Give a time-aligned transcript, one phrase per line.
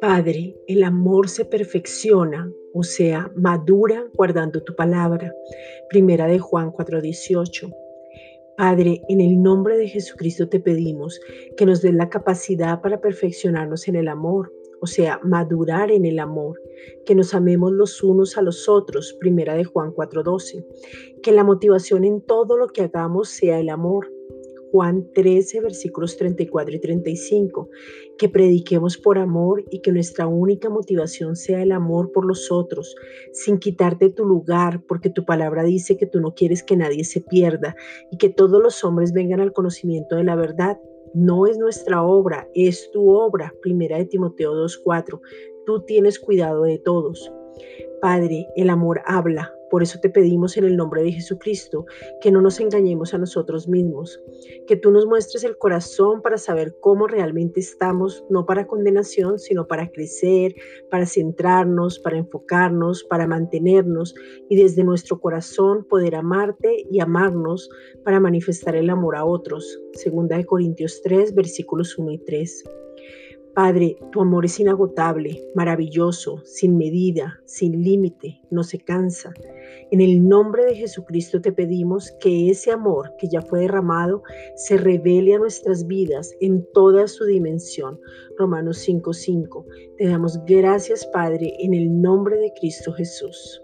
[0.00, 5.34] Padre, el amor se perfecciona, o sea, madura guardando tu palabra.
[5.88, 7.70] Primera de Juan 4:18.
[8.56, 11.20] Padre, en el nombre de Jesucristo te pedimos
[11.56, 16.18] que nos des la capacidad para perfeccionarnos en el amor, o sea, madurar en el
[16.18, 16.60] amor,
[17.04, 20.64] que nos amemos los unos a los otros, primera de Juan 4:12,
[21.22, 24.08] que la motivación en todo lo que hagamos sea el amor
[24.70, 27.68] Juan 13, versículos 34 y 35,
[28.18, 32.94] que prediquemos por amor y que nuestra única motivación sea el amor por los otros,
[33.32, 37.20] sin quitarte tu lugar, porque tu palabra dice que tú no quieres que nadie se
[37.20, 37.74] pierda
[38.10, 40.78] y que todos los hombres vengan al conocimiento de la verdad.
[41.14, 43.52] No es nuestra obra, es tu obra.
[43.62, 45.20] Primera de Timoteo 2.4.
[45.66, 47.32] Tú tienes cuidado de todos.
[48.00, 51.86] Padre, el amor habla, por eso te pedimos en el nombre de Jesucristo
[52.20, 54.20] que no nos engañemos a nosotros mismos,
[54.66, 59.66] que tú nos muestres el corazón para saber cómo realmente estamos, no para condenación, sino
[59.66, 60.54] para crecer,
[60.90, 64.14] para centrarnos, para enfocarnos, para mantenernos
[64.48, 67.70] y desde nuestro corazón poder amarte y amarnos
[68.04, 69.80] para manifestar el amor a otros.
[69.92, 72.64] Segunda de Corintios 3, versículos 1 y 3.
[73.54, 79.34] Padre, tu amor es inagotable, maravilloso, sin medida, sin límite, no se cansa.
[79.90, 84.22] En el nombre de Jesucristo te pedimos que ese amor que ya fue derramado
[84.54, 87.98] se revele a nuestras vidas en toda su dimensión.
[88.38, 89.64] Romanos 5:5.
[89.98, 93.62] Te damos gracias, Padre, en el nombre de Cristo Jesús.